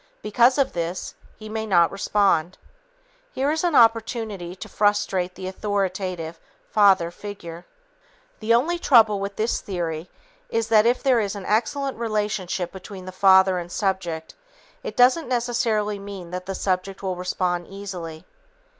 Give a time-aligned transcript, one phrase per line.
[0.23, 2.57] Because of this, he may not respond.
[3.33, 6.39] Here is an opportunity to frustrate the authoritative
[6.71, 7.67] (father) figure.
[8.39, 10.09] The only trouble with this theory
[10.49, 14.33] is that if there is an excellent relationship between the father and subject,
[14.81, 18.25] it doesn't necessarily mean that the subject will respond easily.